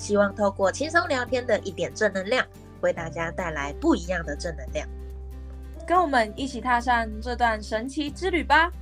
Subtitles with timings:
[0.00, 2.44] 希望透过轻松聊天的一点正能量，
[2.80, 4.88] 为大家带来不一样的正能量。
[5.86, 8.72] 跟我们一起踏上这段神奇之旅吧！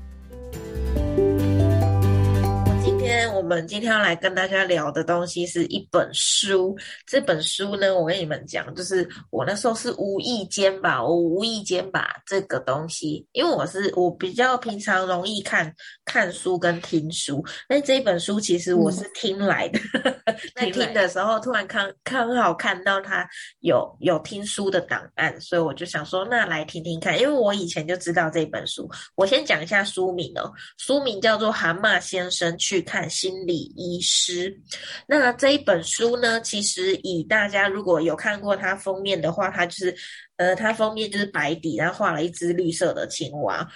[3.09, 6.77] 天，我们今天要来跟大家聊的东西是一本书。
[7.07, 19.81] 这本书呢，我跟你们讲，就是我那时候是无意间吧，我无意间把这个东西，因为我是我比较平常容易看看书跟听书，那这一本书其实我是听来的。
[20.55, 23.27] 在听的时候，突然看刚好看到他
[23.61, 27.19] 有有听书的档案，所以我就想说，那来听听看。
[27.19, 32.98] 因为我以前就知道这本书，我先讲一下书名哦，书名叫做《蛤蟆先生去看》。
[33.07, 34.59] 心理医师，
[35.07, 36.41] 那这一本书呢？
[36.41, 39.95] 其实以大家如果有看过它封面的话，它就是，
[40.37, 43.69] 呃，它封面就是白底，然后画了一只绿色的青蛙，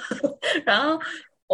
[0.64, 0.98] 然后。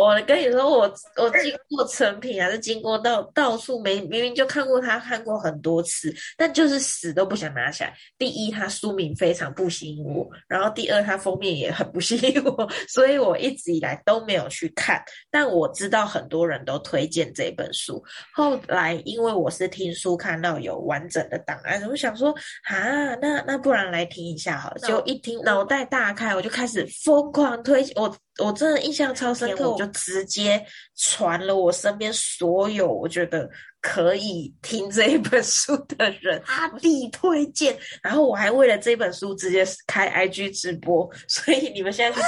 [0.01, 7.95] 我跟你说，我我经过成品，还是经过到到处没明明就看过他看过很多次，但就是死都不想拿起来。
[8.17, 15.03] 第一，他书名非常不吸引我；然后第二，他封面也很不吸引我， 所以我一直以来都没有去看。
[15.31, 18.03] 但我知道很多人都推荐这本书。
[18.33, 22.35] 后来因为我是听书看到有完整的档案，我想说
[22.65, 24.79] 啊，那那不然来听一下好了。
[24.79, 28.17] 就一听脑袋大开，我就开始疯狂推我。
[28.39, 30.65] 我真的印象超深刻，我就直接
[30.97, 33.49] 传了我身边所有我觉得
[33.81, 37.77] 可以听这一本书的人， 阿弟推荐。
[38.03, 42.23] 然后我还为了这本书直接开 IG 直播，所以你们现在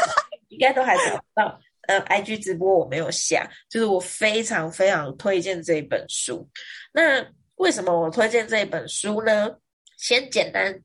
[0.48, 1.58] 应该都还找不到。
[1.88, 6.48] 呃，IG 直播我没有下，就是我非常非常推荐这一本书。
[6.92, 7.24] 那
[7.56, 9.50] 为什么我推荐这一本书呢？
[9.98, 10.80] 先简单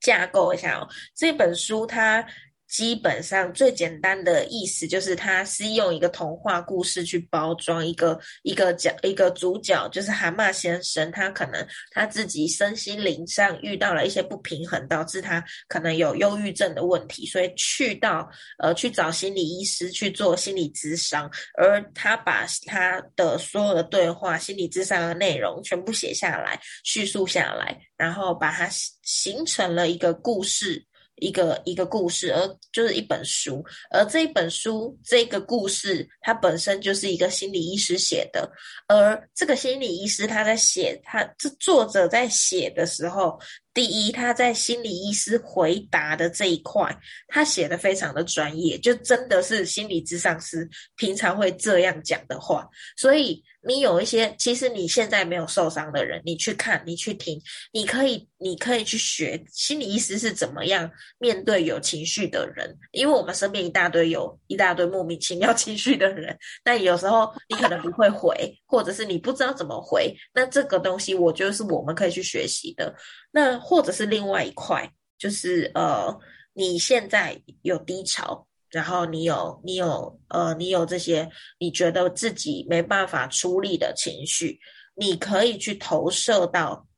[0.00, 2.26] 架构一下哦，这本书它。
[2.68, 11.10] 基本上最简单的意思就是，它是用一个童话故事去包装一个一个角一个主角，就是蛤蟆先生。
[11.12, 18.28] 他可能他自己身心灵上遇到了一些不平衡，导致他可能有忧郁症的问题，所以去到
[18.58, 28.68] 呃去找心理医师去做心理咨商，而他把他的所有的对话、心理咨商的内容全部写下来、叙述下来，然后把它
[29.02, 30.84] 形成了一个故事。
[31.16, 38.50] 一个一个故事，而就是一本书，而这一本书这个故事，它本身就是一个心理医师写的，
[38.88, 43.38] 而这个心理医师他在写，他这作者在写的时候。
[43.76, 46.98] 第一，他在心理医师回答的这一块，
[47.28, 50.66] 他写的非常的专业，就真的是心理咨商师
[50.96, 52.66] 平常会这样讲的话。
[52.96, 57.38] 所以你有一些，其实你现在没有受伤的人，你去看，你去听，
[57.70, 62.74] 你可以，你可以去学心理医师是怎么样面对有情绪的人。
[62.92, 66.34] 因为我们身边一大堆有一大堆莫名其妙情绪的人，
[66.64, 72.94] 但有时候你可能不会回，或者是你不知道怎么回，那这个东西我觉得是我们可以去学习的。
[73.36, 76.18] 那或者是另外一块，就是呃，
[76.54, 84.58] 你现在有低潮，然后你有你有呃，你有这些你觉得自己没办法处理的情绪，
[84.94, 86.88] 你可以去投射到，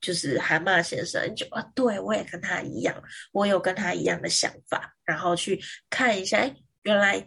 [0.00, 3.00] 就是蛤蟆先生，就啊，对我也跟他一样，
[3.30, 7.24] 我有跟他一样的想法，然后去看一下，哎，原来。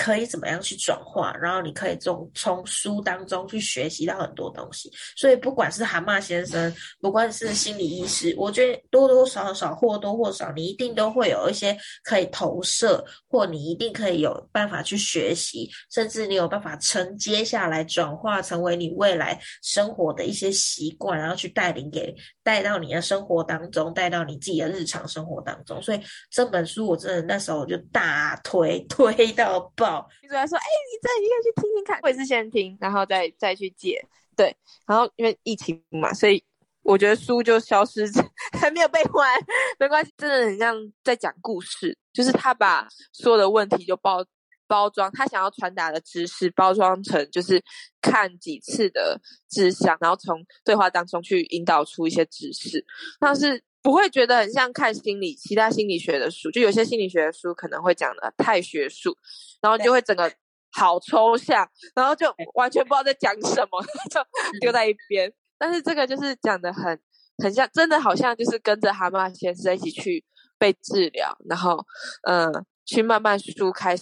[0.00, 1.36] 可以怎么样去转化？
[1.36, 4.90] 然后你可以从从书当中去学习到很多东西。
[5.14, 25.82] 所以不管是蛤蟆先生，不管是心理医师，我觉得多多少少或多或少，你一定都会有一些可以投射，或你一定可以有办法去学习，甚至你有办法承接下来，转化成为你未来生活的一些习惯，然后去带领给带到你的生活当中，带到你自己的日常生活当中。
[25.82, 29.89] 所以这本书我真的那时候我就大推推到爆。
[30.22, 34.04] 女主还说：“哎，你这应该去听听看。”我也是先听，然后再再去借。
[34.36, 34.56] 对，
[34.86, 36.42] 然后因为疫情嘛，所以
[36.82, 38.06] 我觉得书就消失，
[38.58, 39.38] 还没有被还，
[39.78, 40.12] 没关系。
[40.16, 44.24] 真的很像在讲故事，就是他把所有的问题就包
[44.66, 47.62] 包装，他想要传达的知识包装成就是
[48.00, 52.84] 看几次的志向，然后从对话当中去引导出一些知识，
[53.18, 53.62] 但是。
[53.82, 59.16] 不会觉得很像看心理其他心理学的书，就有些心理学的书可能会讲的太学术，
[59.60, 60.32] 然后就会整个
[60.70, 64.20] 好抽象，然后就完全不知道在讲什么， 就
[64.60, 65.32] 丢在一边。
[65.58, 66.98] 但是这个就是讲的很
[67.42, 70.24] 很像，真的好像就是跟着蛤蟆先生一起去
[70.58, 71.84] 被治疗，然后
[72.22, 73.96] 嗯、呃去慢慢疏开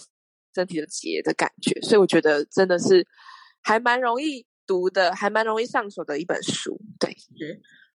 [0.55, 3.05] 身体的结的感觉，所以我觉得真的是
[3.61, 6.79] 还蛮容易读的，还蛮容易上手的一本书。
[6.99, 7.15] 对，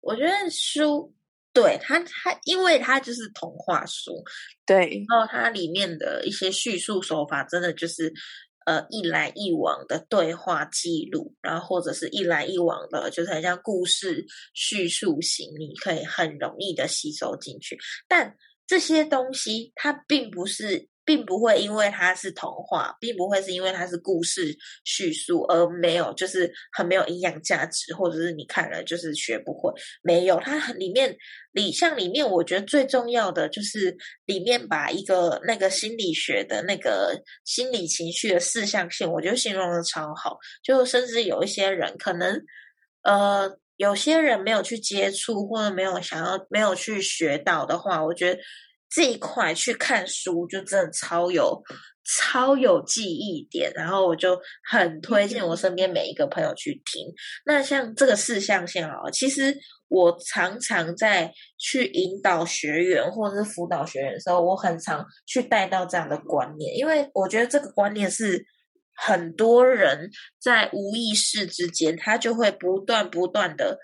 [0.01, 1.13] 我觉得书
[1.53, 4.23] 对它它，因为它就是童话书，
[4.65, 8.13] 对，然后它里面的一些叙述手法，真的就是
[8.65, 17.77] 呃一来一往的对话记录，然后或者是一来一往的，就是很像故事叙述型，你可以很容易的吸收进去。
[18.07, 20.89] 但这些东西它并不是。
[21.11, 29.73] 并不会因为它是童话，并不会是因为它是故事叙述而没有，就是很没有营养价值，或者是你看了就是学不会。
[30.01, 31.13] 没有，它里面
[31.51, 40.39] 里像里面，我觉得最重要的就是里面把一个那个心理学的那个心理情绪的四象性，我觉得形容的超好。
[40.63, 42.41] 就甚至有一些人可能
[43.03, 48.39] 呃，有些人没有去接触，或者没有想要没有去学到的话，我觉得
[48.91, 51.63] 这一块去看书就真的超有。
[52.03, 57.05] 超有记忆点，然后我就很推荐我身边每一个朋友去听。
[57.45, 59.55] 那像这个四象限啊，其实
[59.87, 68.43] 我常常在去引导学员或者是辅导学员的时候，我很常去带到这样的观念，因为我觉得这个观念是
[68.95, 70.09] 很多人
[70.41, 73.77] 在无意识之间，他就会不断不断的。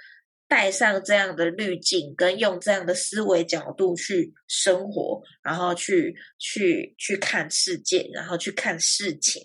[0.48, 9.44] 带上这样的滤镜，跟用这样的思维角度去生活，然后去去去看世界，然后去看事情，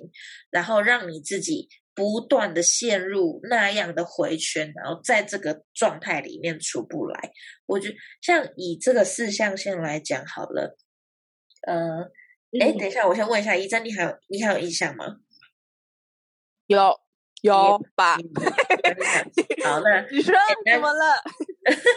[0.50, 7.32] 然后让你自己不断的陷入那样的回圈，然后在这个状态里面出不来。
[7.66, 10.76] 我觉得像以这个四象限来讲好了，
[11.66, 12.02] 呃，
[12.60, 15.16] 哎，等一下，我先问一下，一珍，你还有你还有印象吗？
[16.66, 17.01] 有
[17.42, 18.16] 有吧？
[19.64, 20.34] 好，那你说
[20.72, 21.22] 怎么了？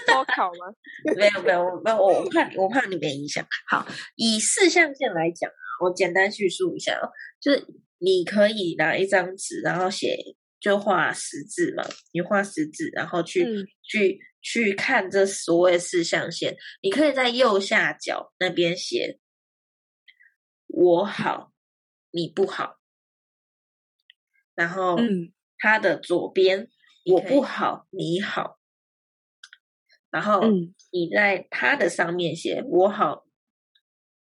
[0.05, 0.67] 高考吗？
[1.17, 3.45] 没有没有没有，我我怕我怕你没影响。
[3.69, 7.09] 好，以四象限来讲啊，我简单叙述一下哦，
[7.39, 7.65] 就是
[7.99, 10.17] 你可以拿一张纸，然后写
[10.59, 16.55] 就画十字嘛，你画十字，然后去、嗯去去看这所谓四象限。
[16.81, 19.19] 你可以在右下角那边写
[20.67, 21.51] 我好，
[22.11, 22.77] 你不好，
[24.55, 26.69] 然后嗯它的左边
[27.05, 28.57] 我不好，你好。
[30.09, 33.23] 然后嗯你在他的上面写我 hảo，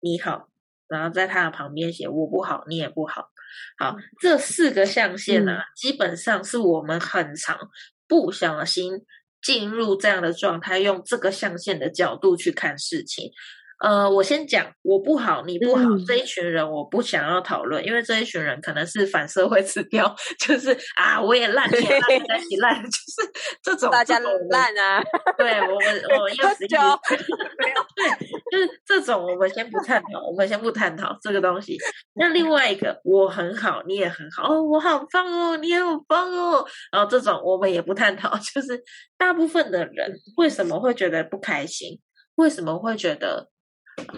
[0.01, 0.49] 你好，
[0.87, 3.29] 然后在他的旁边写我不好，你也不好。
[3.77, 7.59] 好，这四个象限呢、基本上是我们很常
[8.07, 9.05] 不小心
[9.43, 13.33] 进入这样的状态，用这个象限的角度去看事情。
[13.81, 23.33] 呃，我先讲我不好，你不好、嗯这一群人，我不想要讨论，因为这一群人可能是反社会指标， 就是啊，我也烂，你也烂，大家一起烂， 就是
[23.63, 24.19] 这种大家
[24.51, 25.03] 烂啊！
[25.39, 28.09] 对我们，我们 又喝酒是一直没有对，
[28.53, 31.79] 就是这种我们先不探讨，我们先不探讨这个东西。
[32.13, 36.67] 那另外一个，我很好，你也很好，哦，我好棒哦，你也好棒哦。
[36.93, 38.83] 然后这种我们也不探讨，就是
[39.17, 41.99] 大部分的人为什么会觉得不开心？
[42.37, 43.49] 为什么会觉得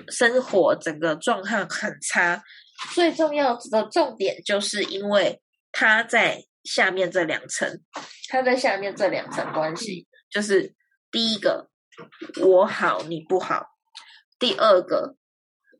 [0.08, 2.42] 生活整个状况很差？
[2.94, 5.40] 最重要的重点就是因为
[5.70, 7.80] 他在下面这两层，
[8.28, 10.74] 他在下面这两层关系，就是
[11.10, 11.70] 第一个
[12.40, 13.66] 我好你不好，
[14.38, 15.16] 第二个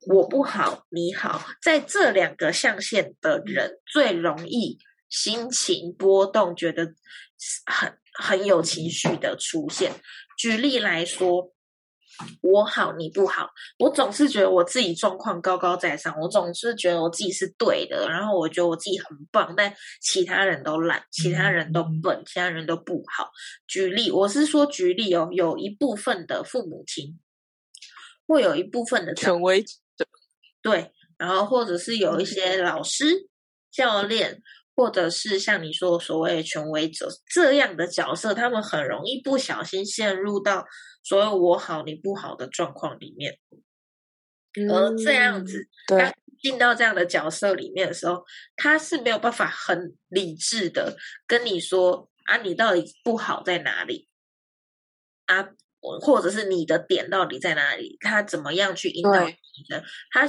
[0.07, 4.79] 我不好你好，在这两个象限的人最容易
[5.09, 6.95] 心情波动，觉得
[7.67, 9.93] 很很有情绪的出现。
[10.39, 11.53] 举例来说。
[12.43, 23.31] 我好你不好，我总是觉得我自己状况高高在上，我总是觉得我自己是对的，然后我觉得我自己很棒，但其他人都烂，其他人都笨，其他人都不好。
[23.67, 27.19] 举例，我是说举例哦，有一部分的父母亲，
[28.27, 29.65] 会有一部分的长权威
[30.63, 33.29] 对，然后或者是有一些老师、
[33.71, 34.43] 教练，
[34.75, 40.67] 或者是像你说的所谓的权威者这样的角色，他们很容易不小心陷入到
[41.03, 43.39] 所谓我好你不好的状况里面。
[44.69, 46.13] 而这样子，对
[46.43, 48.23] 进到这样的角色里面的时候，
[48.57, 54.09] 他是没有办法很理智的跟你说啊，你到底不好在哪里
[55.27, 55.49] 啊，
[56.01, 57.97] 或者是你的点到底在哪里？
[58.01, 59.85] 他怎么样去引导对你的？
[60.11, 60.29] 他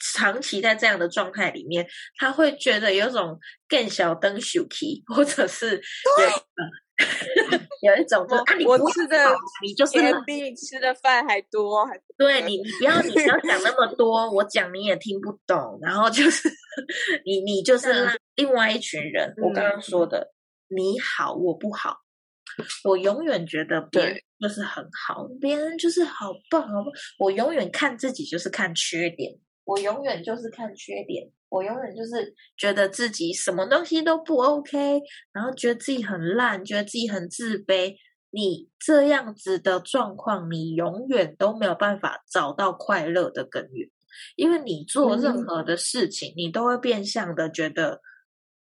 [0.00, 3.38] 长期在这样的状态里面，他会觉得有种
[3.68, 5.80] 更小灯 s h k 或者是
[6.22, 6.70] 有一种
[7.82, 9.92] 有一种就是啊，你我不是的好你就是
[10.26, 15.78] 比你吃的饭还多，还对你，你不要，你不要讲那么 多，我讲你也听不懂。
[15.80, 16.48] 然后就是
[17.24, 20.32] 你，你就是另外一群人，我刚刚说嗯的，
[20.68, 21.96] 你好，我不好，
[22.84, 26.92] 我永远觉得别人对就是很好，别人就是好棒，好棒。
[27.18, 29.32] 我永远看自己就是看缺点，
[29.64, 35.00] 我永远就是看缺点，我永远就是觉得自己什么东西都不 OK，
[35.32, 37.94] 然后觉得自己很烂，觉得自己很自卑。
[38.32, 43.88] 你这样子的状况，你永远都没有办法找到快乐的根源，
[44.36, 48.00] 因为你做任嗯何的事情，你都会变相的觉得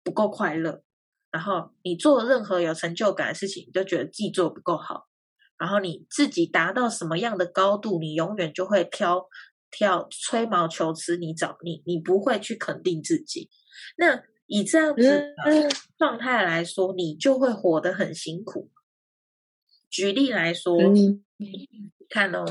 [0.04, 0.82] 不够快乐。
[1.32, 5.06] 然后你做任何有成就感的事情，你就觉得自己做不够好。
[5.60, 9.28] 然后你自己达到什么样的高度，你永远就会挑
[9.72, 13.50] 挑吹毛求疵，你找你你不会去肯定自己。
[13.98, 15.36] 那以这样子
[15.98, 18.70] 状态来说，你就会活得很辛苦。
[19.90, 21.24] 举例来说，嗯
[22.10, 22.46] 看哦，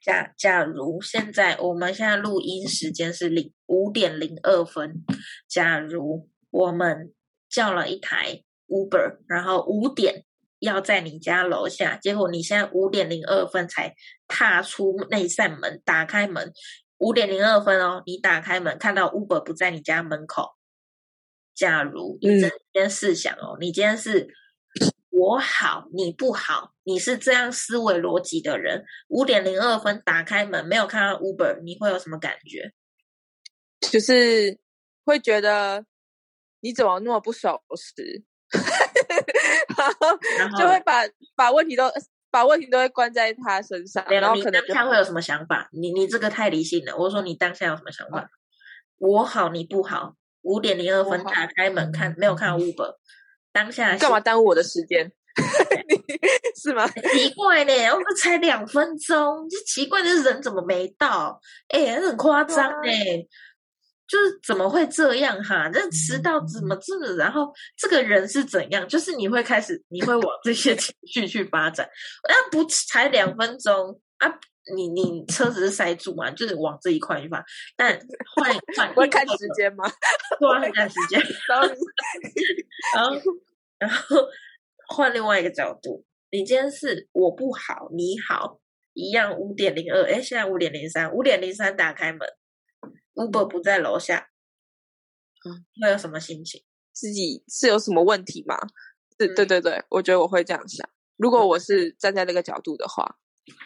[0.00, 5.04] 假假如现在我们现在录音时间是零五点零二分，
[5.48, 7.12] 假如我们
[7.48, 10.24] 叫了一台 Uber，然后五点
[10.60, 13.94] 要在你家楼下，结果你现在五点零二分才
[14.28, 16.52] 踏出那扇门，打开门，
[16.98, 20.52] 五点零二分哦，你打开门看到 Uber 不在你家门口。
[21.54, 24.28] 假如你嗯今天试想哦，你今天是
[25.10, 32.72] 我好你不好，你是这样思维逻辑的人，五点零二分打开门没有看到 Uber，你会有什么感觉？
[33.80, 34.58] 就是
[35.04, 35.84] 会觉得
[36.60, 38.22] 你怎么那么不守时，
[40.38, 41.02] 然后就会把
[41.36, 41.90] 把问题都
[42.30, 45.68] 把问题都会关在他身上，然后可能就下会有什么想法？
[45.72, 46.96] 你你这个太理性了。
[46.96, 48.28] 我说你当下有什么想法？
[48.98, 52.94] 我好你不好，五点零二分打开门看没有看到 Uber，
[53.52, 55.10] 当下干嘛耽误我的时间？
[56.60, 56.86] 是吗？
[56.88, 57.72] 奇怪呢？
[57.92, 61.40] 我们才两分钟，这奇怪的人怎么没到？
[61.68, 63.28] 哎、很夸张对呢。
[64.10, 65.70] 就是怎么会这样哈？
[65.72, 67.16] 那迟到怎么这么？
[67.16, 68.88] 然后这个人是怎样？
[68.88, 71.88] 就是你会开始，你会往这些情绪去发展。
[72.28, 74.28] 那不才两分钟啊？
[74.74, 76.28] 你你车子是塞住嘛？
[76.32, 77.44] 就是往这一块去发。
[77.76, 77.96] 但
[78.34, 79.84] 换换会看时间吗
[80.60, 81.20] 会看时间。
[82.96, 83.16] 然后，
[83.78, 84.16] 然后
[84.88, 88.58] 换另外一个角度，你今天是我不好，你好，
[88.92, 92.20] 一样五点零二，哎，现在五点零三，五点零三打开门
[93.14, 94.28] ，Uber 不在楼下，
[95.46, 96.62] 嗯，会有什么心情？
[96.92, 98.56] 自己是有什么问题吗？
[99.16, 100.88] 对嗯对对对，我觉得我会这样想。
[101.16, 103.16] 如果我是站在那个角度的话，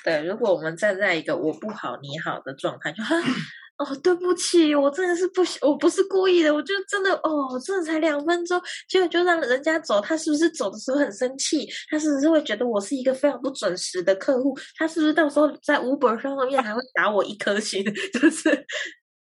[0.04, 3.16] 对，如果我们站在一个我不好你好的状态，就哈。
[3.76, 11.66] 哦，对不起，我真的是不，我不是故意的，我就真的哦，真的才两分钟，结果就让人家走，他是不是走的时候很生气？
[11.90, 14.56] 他是不是会觉得我是一个非常不准时的客户？
[14.78, 17.82] 他是不是到时候在 Uber 上面还会打我一颗星？
[18.14, 18.64] 就是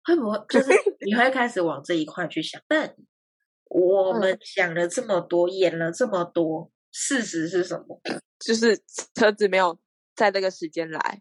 [0.08, 0.70] 会不会，就是
[1.04, 2.58] 你会开始往这一块去想？
[2.66, 2.96] 但
[3.66, 8.00] 我们想了这么多，演了这么多，事实是什么？
[8.40, 8.82] 就是
[9.14, 9.78] 车子没有
[10.16, 11.20] 在这个时间来，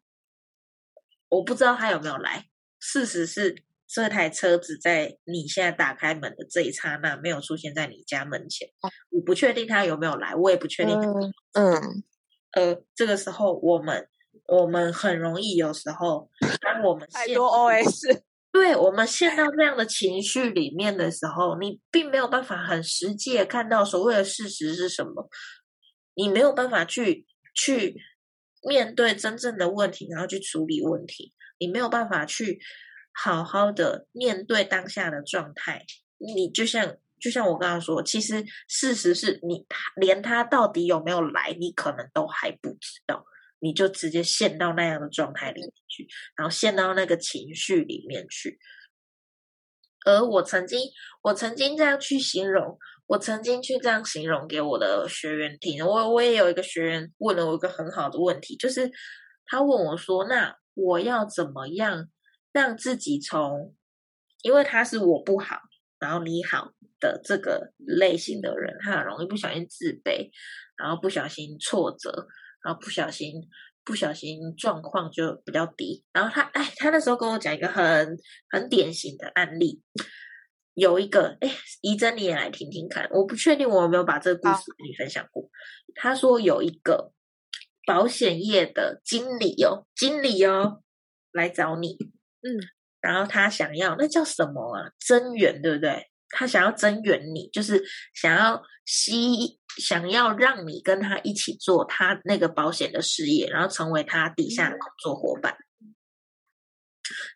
[1.27, 2.45] 我不知道他有没有来。
[2.79, 8.69] 事实是，这台车子在你现在打开门的这一刹那没有出现在你家门前。
[9.09, 11.09] 我不确定他有没有来，我也不确定他。
[11.09, 12.03] 嗯嗯，
[12.51, 14.07] 呃，这个时候我们
[14.45, 16.29] 我们很容易有时候，
[16.61, 18.21] 当我们陷太多 OS，
[18.57, 25.29] 对我们陷到这样的情绪里面的时候，你并没有办法很实际的看到所谓的事实是什么，
[26.15, 27.95] 你没有办法去去
[28.67, 32.59] 面对真正的问题，然后去处理问题，你没有办法去
[33.13, 35.85] 好好的面对当下的状态。
[36.17, 43.23] 你就像就像我刚刚说，其实事实是你连他到底有没有来，你可能都还不知道。
[43.59, 48.59] 你就直接陷到那样的状态里面去，然后陷到那个情绪里面去。
[50.05, 50.79] 而我曾经，
[51.23, 55.85] 我曾经这样去形容，我曾经去这样形容给我的学员听。
[55.85, 58.89] 我我也有一个学员问了我一个很好的问题，就是
[59.45, 62.07] 他问我说：“那我要怎么样
[62.53, 63.75] 让自己从，
[64.43, 65.57] 因为他是我不好，
[65.99, 66.71] 然后你好
[67.01, 70.29] 的这个类型的人，他很容易不小心自卑，
[70.77, 72.27] 然后不小心挫折。”
[72.63, 73.33] 然后不小心，
[73.83, 76.03] 不小心状况就比较低。
[76.11, 78.17] 然后他，哎，他那时候跟我讲一个很
[78.49, 79.81] 很典型的案例，
[80.73, 81.49] 有一个，哎，
[81.81, 83.07] 怡珍你也来听听看。
[83.11, 85.49] 我不确定我有没有把这个故事跟你分享过。
[85.95, 87.13] 他说有一个
[87.85, 90.81] 保险业的经理哦，经理哦，
[91.31, 91.97] 来找你，
[92.41, 92.59] 嗯，
[92.99, 94.91] 然后他想要那叫什么啊？
[94.99, 96.11] 增援，对不对？
[96.29, 97.81] 他想要增援你，就是
[98.13, 105.57] 想要吸，想要让你跟他一起做他那个保险的事业，然后成为他底下的工作伙伴。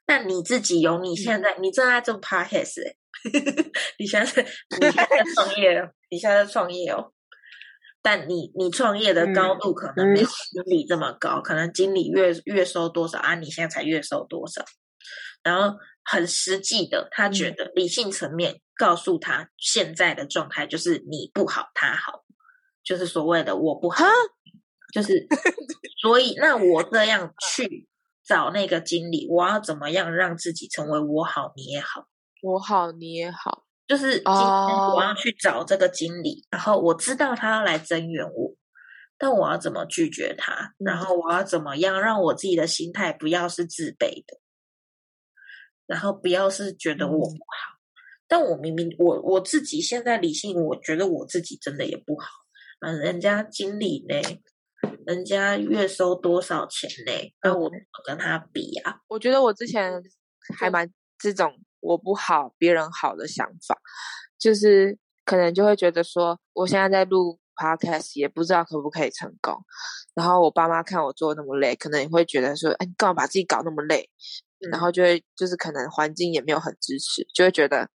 [0.06, 2.98] 但你自己有你现在，你正在做 podcast，、欸、
[3.98, 7.14] 你现在你现在在创业哦， 你现在在创业哦。
[8.02, 13.36] 但你你创业的高度可能没有经理这么高，可能经理月月收多少啊？
[13.36, 14.66] 你现在才月收多少？
[15.44, 22.24] 然后很实际的，他觉得理性层面告诉他现在的状态就是你不好，他好，
[22.84, 24.06] 就是所谓的我不好，
[24.94, 25.28] 就是
[26.02, 27.88] 所以那我这样去
[28.24, 32.08] 找那个经理，我要怎么样让自己成为我好你也好，
[32.42, 33.66] 我好你也好。
[33.88, 38.56] 就是今天我要去找这个经理，然后我知道他要来增援我，
[39.18, 40.74] 但我要怎么拒绝他？
[40.78, 44.40] 然后我要怎么样让我自己的心态不要是自卑的，
[45.88, 47.78] 然后不要是觉得我不好？
[48.30, 52.28] 但我明明我我自己现在理性，我觉得我自己真的也不好。
[52.82, 54.16] 嗯，人家经理呢，
[55.08, 57.34] 人家月收多少钱呢？
[57.42, 57.72] 那我
[58.06, 59.00] 跟他比啊？
[59.08, 60.04] 我觉得我之前
[60.58, 61.54] 还蛮这种。
[61.84, 63.76] 我不好，别人好的想法，
[64.38, 69.58] 就是可能就会觉得说，我现在在录 podcast，也不知道可不可以成功。
[70.14, 74.08] 然后我爸妈看我做那么累，可能也会觉得说，哎，你干嘛把自己搞那么累？
[74.70, 77.90] 然后就会就是可能环境也没有很支持，就会觉得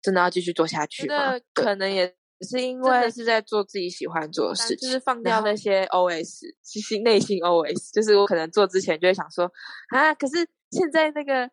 [0.00, 1.32] 真的要继续做下去吗？
[1.52, 9.50] 可能也是因为是在做自己喜欢做的事情，就是放掉那些 OS，其实内心 OS，就是我可能做之前就会想说，
[9.90, 11.50] 啊，可是现在那个。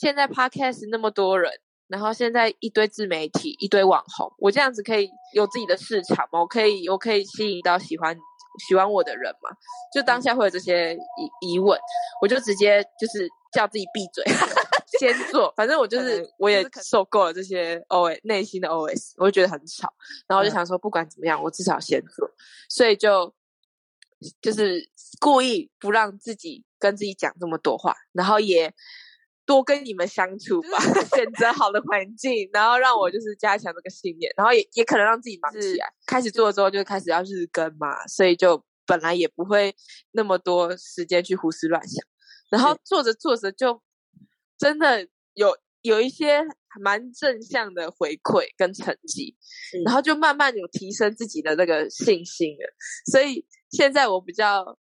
[0.00, 1.52] 现在 podcast 那么多人，
[1.86, 6.40] 然后现在一堆自媒体，一堆网红，我这样子可以有自己的市场吗？
[6.40, 8.16] 我可以，我可以吸引到喜欢
[8.66, 9.50] 喜欢我的人吗？
[9.94, 11.78] 就当下会有这些疑疑问，
[12.22, 14.24] 我就直接就是叫自己闭嘴，
[14.98, 15.52] 先做。
[15.56, 19.92] 反正我就是我也受够了这些 O S 内心的 O S，我就觉得很吵，
[20.26, 22.30] 然后我就想说，不管怎么样，我至少先做。
[22.68, 23.34] 所以就
[24.40, 24.88] 就是
[25.20, 28.74] 故意不让自己跟自己讲这么多话，然后也。
[29.44, 30.78] 多跟你们相处吧，
[31.16, 35.92] 选择好的环境，然后让我就是加强这个信念，然后也也可能让自己忙起来。
[36.06, 39.74] 开始做之后就开始要日更嘛，所以就本来也不会
[40.12, 42.00] 那么多时间去胡思乱想。
[42.50, 43.82] 然后做着做着就
[44.62, 46.40] 真的有有一些
[46.80, 49.36] 蛮正向的回馈跟成绩，
[49.84, 52.72] 然后就慢慢有提升自己的那个信心了。
[53.10, 54.78] 所以现在我比较，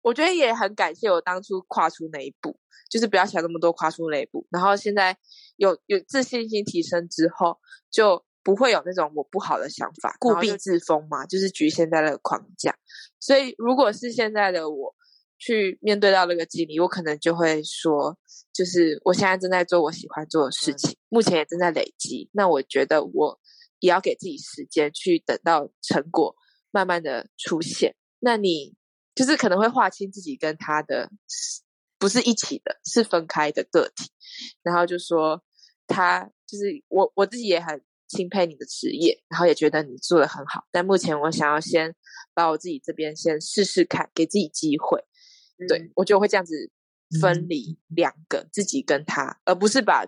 [0.00, 2.58] 我觉得也很感谢我当初跨出那一步。
[2.90, 4.46] 就是不要想那么多，跨出那一步。
[4.50, 5.16] 然后现在
[5.56, 7.58] 有有自信心提升之后，
[7.90, 12.76] 就不会有那种我不好的想法，固步自封嘛，就是局限在那个框架。
[13.18, 14.94] 所以，如果是现在的我
[15.44, 18.16] 去面对到那个经历，我可能就会说，
[18.52, 22.30] 就是我现在正在做我喜欢做的事情，目前也正在累积。
[22.32, 23.40] 那我觉得我
[23.80, 26.36] 也要给自己时间去等到成果
[26.70, 27.96] 慢慢的出现。
[28.20, 28.74] 那你
[29.14, 31.10] 就是可能会划清自己跟他的。
[31.98, 34.10] 不是一起的，是分开的个体。
[34.64, 35.40] 然后就说
[35.86, 40.64] 他就是我，我自己也很钦佩你的职业，然后也觉得你做的很好。
[40.72, 41.94] 但目前我想要先
[42.34, 45.04] 把我自己这边先试试看，给自己机会。
[45.68, 46.70] 对我觉得会这样子
[47.20, 50.04] 分离两个自己跟他，而不是把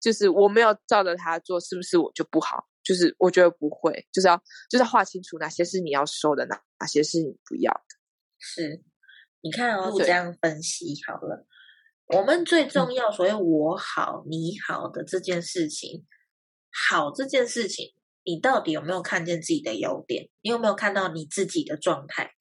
[0.00, 2.68] 就是我没有照着他做，是不是我就不好？
[2.82, 7.96] 就是我觉得不会，就是要就是划清楚哪些是你要收的，哪哪些是你不要的。
[8.38, 8.82] 是。
[9.44, 11.46] 你看哦，这样分析好了。
[12.06, 16.06] 我们最重要，所谓我好你好的这件事情，
[16.88, 20.28] 好这件事情，你到底有没有看见自己的优点？
[20.42, 22.34] 你有没有看到你自己的状态？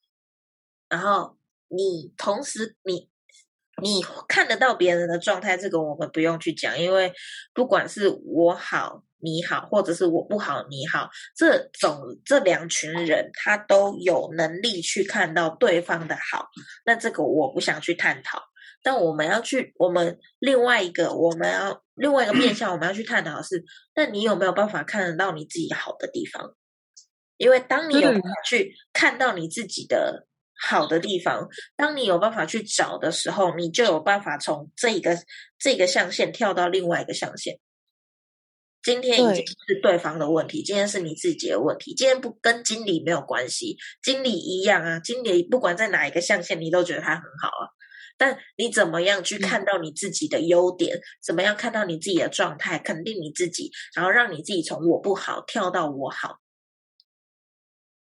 [0.89, 1.39] 然后
[1.75, 3.09] 你同时你
[3.81, 7.11] 你看得到别人的状态，这个我们不用去讲，因为
[7.53, 9.03] 不管是我好。
[9.23, 11.07] 你好，或者是我不好，你好，
[11.37, 16.47] 这种这两群人，他都有能力去看到对方的好。
[16.87, 18.41] 那这个我不想去探讨，
[18.81, 26.55] 但我们要去，我们另外一个，我们要另外一个面向，我们要去探讨的是，那你有没有办法看得到你自己好的地方？
[27.37, 30.25] 因为当你有办法去看到你自己的
[30.61, 35.17] 好的地方，当你有办法去找的时候，你就有办法从这个
[35.57, 37.59] 这个象限跳到另外一个象限。
[38.83, 41.93] 今天已经是对方的问题，今天是你自己的问题。
[41.93, 44.99] 今天不跟经理没有关系，经理一样啊。
[44.99, 47.69] 经理不管在哪一个象限，你都觉得他很好啊。
[48.17, 50.99] 但你怎么样去看到你自己的优点？
[51.23, 52.79] 怎么样看到你自己的状态？
[52.79, 56.37] 肯定你自己，然后让你自己从我不好跳到我好。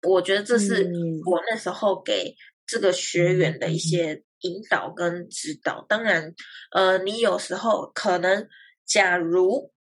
[0.04, 0.90] 我觉得这是
[1.26, 5.86] 我那时候给这个学员的一些引导跟指导。
[5.88, 6.34] 当然，
[6.72, 8.48] 呃，你有时候可能，
[8.86, 9.72] 假如。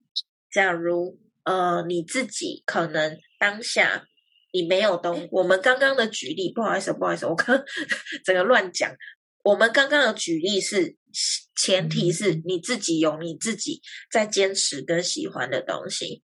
[0.49, 4.07] 假如呃你自己可能当下
[4.53, 7.63] 你没有东，我们刚刚的举例，不好意思，不好意思，我刚
[8.25, 8.95] 整个乱讲。
[9.43, 10.95] 我们刚刚的举例是
[11.55, 16.23] 前提是你自己有你自己在坚持跟喜欢的东西。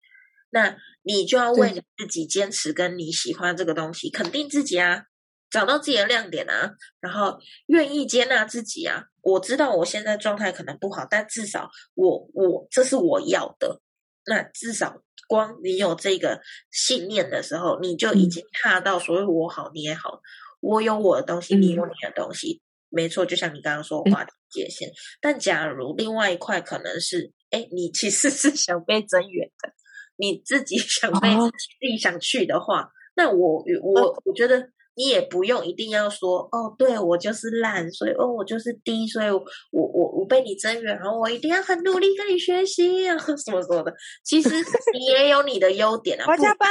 [0.50, 5.04] 那你就要为你自己坚持跟你喜欢这个东西，肯定自己啊，
[5.50, 7.38] 找到自己的亮点啊，然后
[7.68, 9.06] 愿意接纳自己啊。
[9.22, 13.82] 我知道我现在状态可能不好，但至少我我这是我要的。
[14.26, 20.22] 那至少光你有这个信念的时候，你就已经踏到所谓我好你也好，
[20.62, 23.26] 我有我的东西，你有你的东西，没错。
[23.26, 24.90] 就像你刚刚说划界限，
[25.22, 29.74] 但假如另外一块可能是，哎，你其实是想被增援的，
[30.18, 34.70] 你自己 想被自己想去的话，那我我我觉得。
[34.96, 43.92] 你也不用一定要说哦，对我就是烂，所以哦我就是低，所以我我我被你增援，然后我一定要很努力跟你学习啊， 什么什么的。
[44.24, 44.50] 其实
[44.94, 46.70] 你也有你的优点啊， 我加班。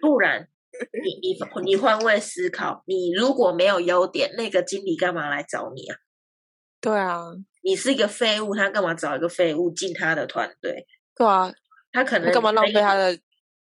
[0.00, 0.48] 不然
[1.04, 5.96] 你你你换位思考，你如果没有优点，那个经理干嘛来找你啊？
[6.80, 7.26] 对啊，
[7.62, 10.86] 你是一个废物，他干嘛找一个废物进他的团队？
[11.14, 11.52] 对啊，
[11.92, 13.18] 他可能干嘛浪费他的？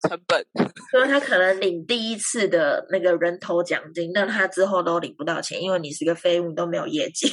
[0.09, 0.43] 成本，
[0.89, 7.27] 所以他可能领第一次的那个人头奖金，但他之后都领不到钱，因为你是个废物，你都没有业绩，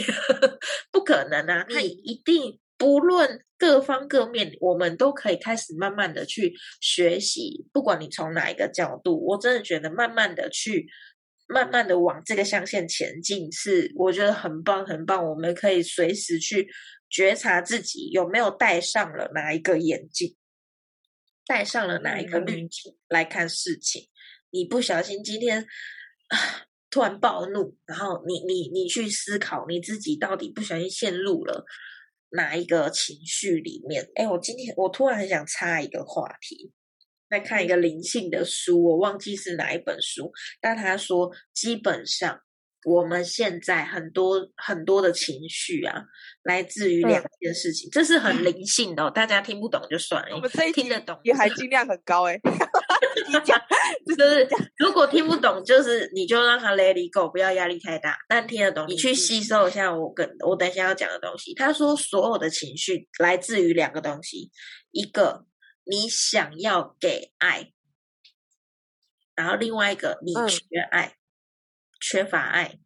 [0.92, 1.64] 不可能啊！
[1.66, 10.86] 他一定不论各方各面，我们都可以开始慢慢的去学习，不管你从哪一个角度，我真的觉得慢慢的去，
[11.48, 15.26] 慢慢的往这个象限前进，是我觉得很棒很棒。
[15.26, 16.68] 我们可以随时去
[17.08, 20.36] 觉察自己有没有戴上了哪一个眼镜。
[21.48, 24.08] 带上了哪一个滤镜来看事情？
[24.50, 25.66] 你不小心今天
[26.90, 31.64] 突然暴怒，然后你你你去思考你自己到底不小心陷入了
[32.30, 34.08] 哪一个情绪里面？
[34.14, 36.70] 哎，我今天我突然很想插一个话题，
[37.30, 40.30] 在看一个灵性的书，我忘记是哪一本书，
[40.60, 42.42] 但他说基本上。
[42.84, 46.04] 我们现在很多很多的情绪啊，
[46.44, 50.36] 来自于两件事情，这是很灵性的，哦大家听不懂就算了。
[50.36, 52.38] 我们这一听得懂，也含金量很高哎。
[53.26, 53.60] 你 讲，
[54.06, 58.16] 就是如果听不懂，就是你就让他 let it go，不要压力太大。
[58.28, 61.52] 但听得懂，你去吸收一下我跟我等一下要讲的东西。
[61.54, 64.50] 他说，所有的情绪来自于两个东西，
[64.92, 65.44] 一个
[65.84, 67.72] 你想要给爱，
[69.34, 71.17] 然后另外一个你缺爱。
[72.00, 72.78] 缺乏爱，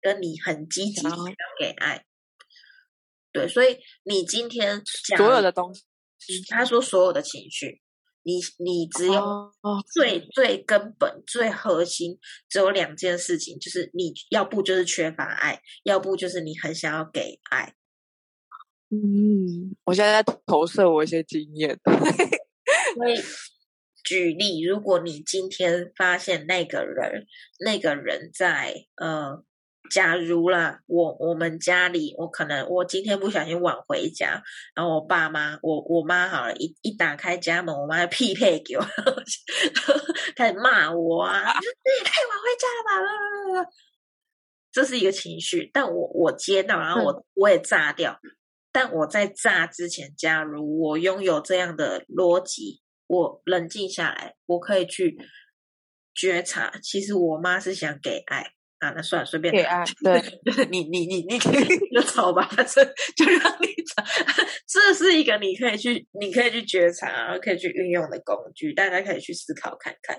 [0.00, 2.04] 跟你很积极想要给爱，
[3.32, 4.82] 对，所以你今天
[5.16, 5.82] 所有的东西，
[6.48, 7.80] 他说所有的情绪，
[8.22, 9.52] 你你只有
[9.92, 17.74] 最最根本、最核心，只有两件事情，就是你要不就是缺乏爱，要不就是你很想要给爱。
[18.90, 21.78] 嗯，我现在在投射我一些经验，
[22.96, 23.16] 所以。
[24.08, 27.26] 举例，如果你今天发现那个人，
[27.60, 29.44] 那个人在呃，
[29.90, 34.42] 假如啦，我我们家里，我可能我今天不小心晚回家，
[34.74, 38.80] 然后我爸妈，我我妈好了，一一打开家门，我妈匹配给我，
[40.34, 43.70] 开始骂我啊，你也太晚回家了吧，
[44.72, 48.18] 这是一个情绪，但我我接到，然后我我也炸掉，
[48.72, 52.80] 但我在炸之前，假如我拥有这样的逻辑。
[53.08, 55.18] 我冷静下来，我可以去
[56.14, 56.72] 觉察。
[56.82, 58.42] 其实我妈是想给爱
[58.78, 59.84] 啊，那算了，随便给爱。
[60.04, 60.22] 对，
[60.70, 62.84] 你你你你可以就吵吧，反正
[63.16, 64.04] 就让你吵。
[64.68, 68.72] 这是一个你可以去，你可以去觉察，可以去运用的工具。
[68.74, 70.16] 大家可以去思考看看。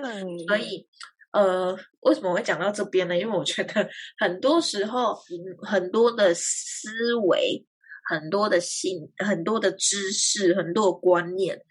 [0.47, 0.87] 所以，
[1.31, 3.15] 呃，为什么会讲到这边呢？
[3.15, 5.15] 因为我觉得很多时候，
[5.61, 6.89] 很多的思
[7.27, 7.63] 维、
[8.09, 11.61] 很多的信、很多的知识、很多的观念。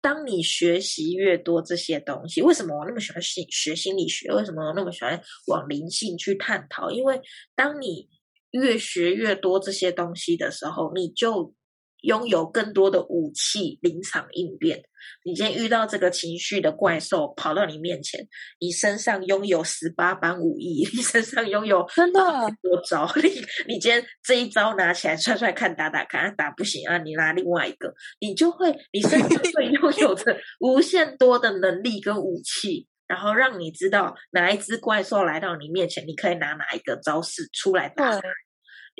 [0.00, 4.32] 当你学习越多这些东西，为什么我那么喜欢心学心理学？
[4.32, 6.90] 为什么我那么喜欢往灵性去探讨？
[6.90, 7.20] 因为
[7.54, 8.08] 当你
[8.52, 11.54] 越学越多这些东西的时候，你就。
[12.02, 14.82] 拥有更多的武器，临场应变。
[15.24, 18.26] 你今天遇到这个情绪的怪兽跑到你面前，
[18.60, 23.10] 你身上拥有十八般武艺，你身上拥有真的多招。
[23.22, 23.28] 你
[23.68, 38.20] 你今天这一招拿起来踹踹看，打打看，打不行啊，你拿另外一个，你就会你身上会拥有着无限多的能力跟武器，然后让你知道哪一只怪兽来到你面前，你可以拿哪一个招式出来打。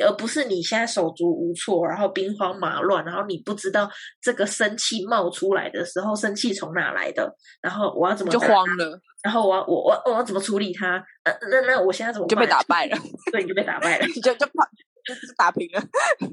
[0.01, 11.03] 而不是你现在手足无措，然后兵荒马乱，然后你不知道这个生气冒出来的时候，生气从哪来的，然后我要怎么就慌了，然后我要我我我要怎么处理它？
[11.25, 12.97] 呃，那那我现在怎么就被打 败了？
[13.33, 14.65] 对，你就被打败了，就就怕
[15.05, 15.83] 就是打平了。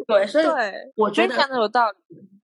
[0.07, 0.45] 对，所以
[0.95, 1.97] 我觉得讲的有道理。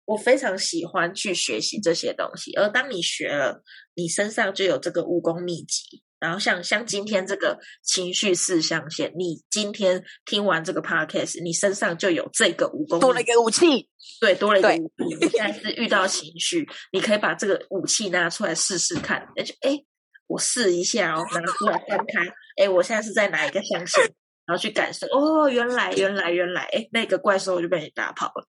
[0.05, 3.63] 我非常喜欢去学习这些东西，而当你学了，
[3.95, 6.03] 你身上就有这个武功秘籍。
[6.25, 13.87] 然后像像今天这个情绪四象限，你今天听完这个 podcast，你身上就有这个武功，多了一个武器，
[14.19, 15.15] 对，多了一个武器。
[15.19, 19.77] 你现在是遇到情绪，你可以把这个武器拿出来试试看，那就哎，
[20.25, 24.03] 我试一下哦，拿出来翻开，哎，我现在是在哪一个象限？
[24.47, 28.47] 然后去感受，哦，原来原来原来，哎，那个怪兽就被你打跑了。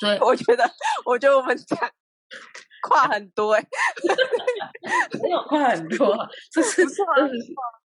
[0.00, 0.68] 所以我觉得，
[1.04, 1.78] 我觉得我们讲
[2.88, 3.66] 跨很多，哎，
[5.22, 6.16] 没有跨很多，
[6.50, 6.96] 这是这是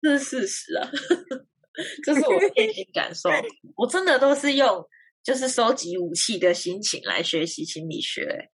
[0.02, 0.90] 这是事实啊，
[2.04, 3.30] 这是我内心感受。
[3.76, 4.84] 我真的都是用
[5.22, 8.50] 就是收集武器的心情来学习心理学。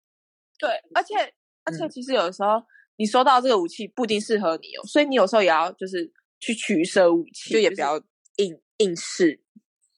[0.57, 1.15] 对，而且
[1.63, 2.61] 而且，其实有的时候
[2.97, 8.01] 你收到这个武器不一定适合你哦，所以你有时候也要就是去取舍武器，就也不要。
[8.39, 9.43] 应应试，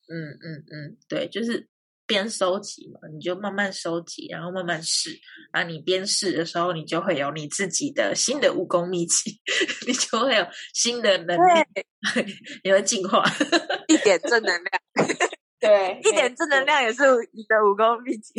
[0.08, 1.68] 嗯嗯嗯，对，就是
[2.12, 5.18] 边收集嘛，你就慢慢收集，然后慢慢试。
[5.50, 9.40] 啊，你边试的时候，你就会有你自己的新的武功秘籍，
[9.86, 11.64] 你就会有新的能力，
[12.64, 13.24] 你会进化
[13.88, 14.70] 一点正能量。
[15.58, 18.34] 对，一点正能量也是你的武功秘籍。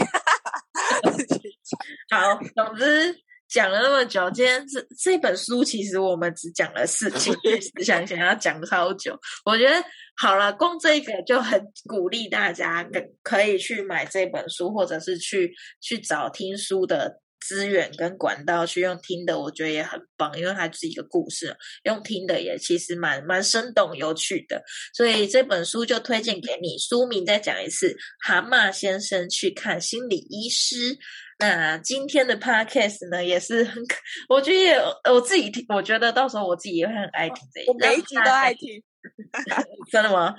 [2.11, 3.15] 好，总之。
[3.53, 9.15] 讲了那么久，今天这这本书其实我们只讲了四情绪思想，想要讲超久。
[9.45, 9.75] 我觉得
[10.17, 24.63] 好了，光这个就很鼓励大家，可可以去买这本书，或者是去去找听书的资源跟管道去用听的，我觉得也很棒，因为它是一个故事，用听的也其实蛮蛮生动有趣的。
[24.93, 27.89] 所以这本书就推荐给你，书名再讲一次，
[28.25, 30.95] 《蛤蟆先生去看心理医师》。
[31.39, 33.83] 那今天的 podcast 呢，也是很，
[34.29, 34.77] 我觉得也
[35.11, 38.81] 我自己听，我觉得到时候我自己也会很爱听这一，我每一集都爱听，
[39.91, 40.35] 真的吗？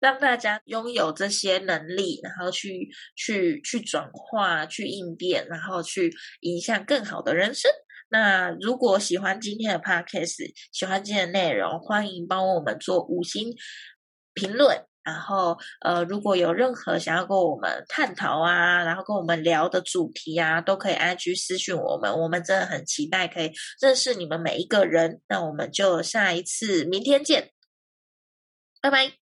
[0.00, 7.70] 让大家拥有这些能力，然后去去去转化、去应变，然后去影响更好的人生。
[8.10, 13.54] 那如果喜欢今天的 podcast，喜欢今天的内容，欢迎帮我们做五星
[14.34, 14.84] 评论。
[15.04, 23.50] 然后，呃，如果有任何想要跟我们探讨啊，然后跟我们聊的主题啊，都可以 IG 私讯我们，我们真的很期待可以
[23.80, 25.22] 认识你们每一个人。
[25.26, 27.52] 那我们就下一次，明天见，
[28.88, 29.27] Bye bye.